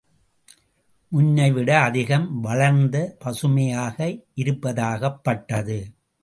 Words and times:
முன்னைவிட 1.11 1.79
அதிகம் 1.79 2.39
வளர்ந்து 2.39 3.15
பசுமையாக 3.19 4.17
இருப்பதாகப்பட்டது. 4.33 5.79